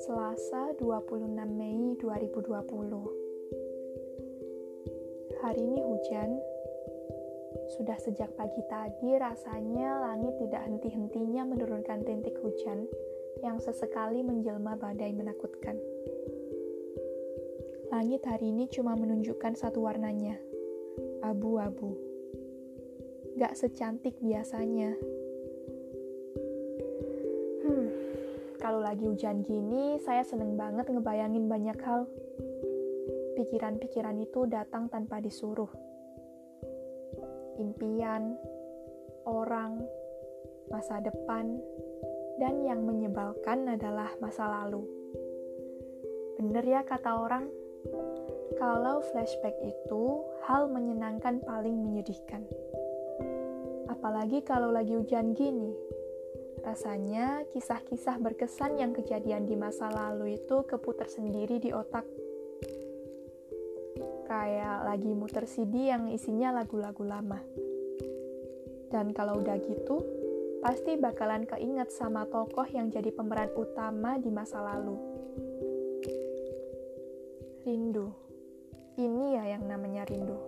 Selasa 0.00 0.72
26 0.80 1.28
Mei 1.52 1.92
2020 2.00 2.40
Hari 5.44 5.60
ini 5.60 5.76
hujan 5.76 6.40
Sudah 7.76 8.00
sejak 8.00 8.32
pagi 8.40 8.64
tadi 8.72 9.12
rasanya 9.20 10.08
langit 10.08 10.40
tidak 10.40 10.64
henti-hentinya 10.64 11.44
menurunkan 11.52 12.08
tintik 12.08 12.40
hujan 12.40 12.88
yang 13.44 13.60
sesekali 13.60 14.24
menjelma 14.24 14.80
badai 14.80 15.12
menakutkan. 15.12 15.76
Langit 17.92 18.24
hari 18.24 18.48
ini 18.56 18.72
cuma 18.72 18.96
menunjukkan 18.96 19.52
satu 19.52 19.84
warnanya, 19.84 20.40
abu-abu. 21.20 22.11
Gak 23.32 23.56
secantik 23.56 24.20
biasanya. 24.20 24.92
Hmm, 27.64 27.88
kalau 28.60 28.84
lagi 28.84 29.08
hujan 29.08 29.40
gini, 29.40 29.96
saya 30.04 30.20
seneng 30.20 30.60
banget 30.60 30.92
ngebayangin 30.92 31.48
banyak 31.48 31.78
hal. 31.80 32.04
Pikiran-pikiran 33.40 34.20
itu 34.20 34.44
datang 34.44 34.92
tanpa 34.92 35.24
disuruh. 35.24 35.72
Impian, 37.56 38.36
orang, 39.24 39.80
masa 40.68 41.00
depan, 41.00 41.56
dan 42.36 42.60
yang 42.64 42.84
menyebalkan 42.84 43.64
adalah 43.72 44.12
masa 44.20 44.44
lalu. 44.48 44.84
Bener 46.36 46.64
ya 46.68 46.84
kata 46.84 47.16
orang, 47.16 47.48
kalau 48.60 49.00
flashback 49.10 49.56
itu 49.64 50.20
hal 50.44 50.68
menyenangkan 50.68 51.40
paling 51.42 51.80
menyedihkan. 51.80 52.44
Apalagi 54.02 54.42
kalau 54.42 54.74
lagi 54.74 54.98
hujan 54.98 55.30
gini, 55.30 55.70
Rasanya 56.62 57.42
kisah-kisah 57.50 58.22
berkesan 58.22 58.78
yang 58.78 58.94
kejadian 58.94 59.50
di 59.50 59.58
masa 59.58 59.90
lalu 59.90 60.38
itu 60.38 60.62
keputar 60.62 61.10
sendiri 61.10 61.58
di 61.58 61.74
otak. 61.74 62.06
Kayak 64.30 64.86
lagi 64.86 65.10
muter 65.10 65.50
CD 65.50 65.90
yang 65.90 66.06
isinya 66.14 66.54
lagu-lagu 66.54 67.02
lama. 67.02 67.42
Dan 68.94 69.10
kalau 69.10 69.42
udah 69.42 69.58
gitu, 69.58 70.06
pasti 70.62 70.94
bakalan 70.94 71.50
keinget 71.50 71.90
sama 71.90 72.30
tokoh 72.30 72.70
yang 72.70 72.94
jadi 72.94 73.10
pemeran 73.10 73.50
utama 73.58 74.22
di 74.22 74.30
masa 74.30 74.62
lalu. 74.62 74.94
Rindu. 77.66 78.06
Ini 79.02 79.24
ya 79.34 79.44
yang 79.58 79.66
namanya 79.66 80.06
rindu. 80.06 80.38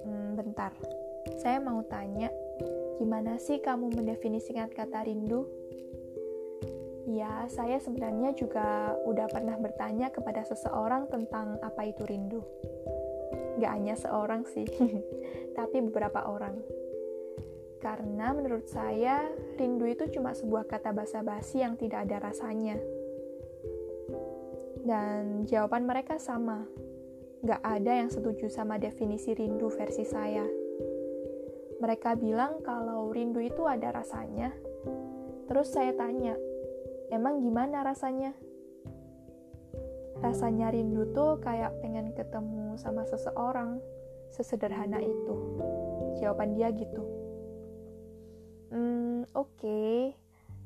Hmm, 0.00 0.32
bentar. 0.32 0.72
Saya 1.34 1.58
mau 1.58 1.82
tanya, 1.86 2.30
Gimana 2.96 3.36
sih 3.36 3.60
kamu 3.60 3.92
mendefinisikan 3.92 4.72
kata 4.72 5.04
rindu? 5.04 5.44
Ya, 7.06 7.44
saya 7.52 7.76
sebenarnya 7.76 8.32
juga 8.32 8.96
udah 9.04 9.28
pernah 9.28 9.60
bertanya 9.60 10.08
kepada 10.08 10.40
seseorang 10.48 11.06
tentang 11.12 11.60
apa 11.60 11.92
itu 11.92 12.02
rindu. 12.08 12.40
Gak 13.60 13.72
hanya 13.72 13.94
seorang 14.00 14.48
sih, 14.48 14.64
tapi 15.58 15.84
beberapa 15.84 16.24
orang. 16.24 16.56
Karena 17.84 18.32
menurut 18.32 18.64
saya, 18.66 19.28
rindu 19.60 19.84
itu 19.84 20.08
cuma 20.16 20.32
sebuah 20.32 20.64
kata 20.64 20.96
basa-basi 20.96 21.60
yang 21.60 21.76
tidak 21.76 22.08
ada 22.08 22.32
rasanya. 22.32 22.80
Dan 24.82 25.44
jawaban 25.44 25.84
mereka 25.84 26.16
sama. 26.16 26.64
Gak 27.44 27.60
ada 27.60 27.92
yang 27.92 28.08
setuju 28.08 28.48
sama 28.48 28.80
definisi 28.80 29.36
rindu 29.36 29.68
versi 29.68 30.02
saya. 30.08 30.65
Mereka 31.76 32.16
bilang 32.16 32.64
kalau 32.64 33.12
rindu 33.12 33.40
itu 33.44 33.68
ada 33.68 33.92
rasanya. 33.92 34.52
Terus 35.46 35.70
saya 35.70 35.92
tanya, 35.92 36.34
emang 37.12 37.44
gimana 37.44 37.84
rasanya? 37.84 38.32
Rasanya 40.24 40.72
rindu 40.72 41.12
tuh 41.12 41.38
kayak 41.44 41.76
pengen 41.84 42.16
ketemu 42.16 42.80
sama 42.80 43.04
seseorang, 43.04 43.78
sesederhana 44.32 44.98
itu. 45.04 45.34
Jawaban 46.18 46.56
dia 46.56 46.72
gitu. 46.72 47.04
Hmm, 48.72 49.28
oke. 49.36 49.52
Okay. 49.60 50.16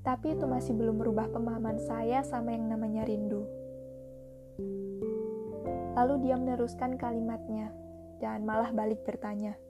Tapi 0.00 0.32
itu 0.32 0.48
masih 0.48 0.72
belum 0.72 0.96
merubah 0.96 1.28
pemahaman 1.28 1.76
saya 1.76 2.24
sama 2.24 2.56
yang 2.56 2.72
namanya 2.72 3.04
rindu. 3.04 3.44
Lalu 5.92 6.24
dia 6.24 6.40
meneruskan 6.40 6.96
kalimatnya 6.96 7.68
dan 8.16 8.48
malah 8.48 8.72
balik 8.72 9.04
bertanya, 9.04 9.60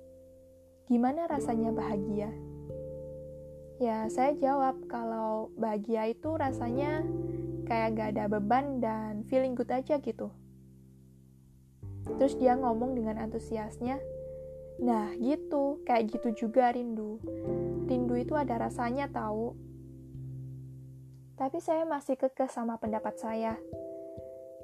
Gimana 0.91 1.31
rasanya 1.31 1.71
bahagia? 1.71 2.35
Ya, 3.79 4.11
saya 4.11 4.35
jawab 4.35 4.91
kalau 4.91 5.55
bahagia 5.55 6.11
itu 6.11 6.35
rasanya 6.35 7.07
kayak 7.65 7.95
gak 7.95 8.09
ada 8.19 8.27
beban 8.27 8.83
dan 8.83 9.23
feeling 9.31 9.55
good 9.55 9.71
aja 9.71 10.03
gitu. 10.03 10.35
Terus 12.19 12.35
dia 12.35 12.59
ngomong 12.59 12.99
dengan 12.99 13.23
antusiasnya, 13.23 14.03
Nah 14.81 15.13
gitu, 15.21 15.85
kayak 15.85 16.09
gitu 16.09 16.49
juga 16.49 16.73
rindu. 16.73 17.21
Rindu 17.85 18.17
itu 18.17 18.33
ada 18.33 18.57
rasanya 18.57 19.13
tahu. 19.13 19.53
Tapi 21.37 21.61
saya 21.61 21.85
masih 21.85 22.17
kekeh 22.17 22.49
sama 22.49 22.81
pendapat 22.81 23.21
saya. 23.21 23.61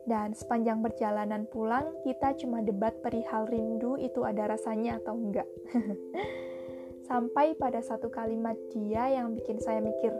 Dan 0.07 0.39
sepanjang 0.39 0.87
perjalanan 0.87 1.51
pulang, 1.51 1.99
kita 2.07 2.39
cuma 2.39 2.63
debat 2.63 2.95
perihal 3.03 3.51
rindu 3.51 3.99
itu 3.99 4.23
ada 4.23 4.55
rasanya 4.55 5.03
atau 5.03 5.19
enggak. 5.19 5.51
Sampai 7.11 7.59
pada 7.59 7.83
satu 7.83 8.07
kalimat 8.07 8.55
dia 8.71 9.11
yang 9.11 9.35
bikin 9.35 9.59
saya 9.59 9.83
mikir. 9.83 10.15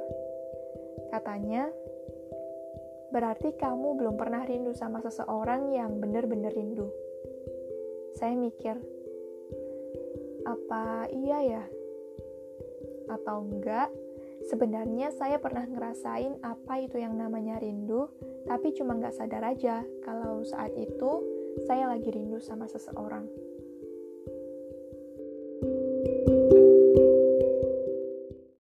Katanya, 1.15 1.71
berarti 3.15 3.55
kamu 3.55 3.95
belum 3.95 4.19
pernah 4.19 4.43
rindu 4.43 4.75
sama 4.75 4.99
seseorang 5.07 5.71
yang 5.71 6.03
bener-bener 6.03 6.51
rindu. 6.51 6.91
Saya 8.19 8.35
mikir, 8.35 8.75
apa 10.47 11.07
iya 11.15 11.39
ya? 11.47 11.65
Atau 13.07 13.47
enggak, 13.47 13.91
sebenarnya 14.47 15.11
saya 15.15 15.43
pernah 15.43 15.67
ngerasain 15.67 16.39
apa 16.43 16.81
itu 16.83 17.03
yang 17.03 17.19
namanya 17.19 17.59
rindu, 17.59 18.11
tapi 18.47 18.73
cuma 18.75 18.95
nggak 18.97 19.15
sadar 19.15 19.43
aja 19.43 19.83
kalau 20.07 20.43
saat 20.47 20.73
itu 20.79 21.23
saya 21.67 21.91
lagi 21.91 22.09
rindu 22.15 22.39
sama 22.39 22.71
seseorang. 22.71 23.27